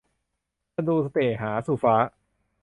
[0.75, 1.95] ศัตรูเสน่หา- สุฟ้า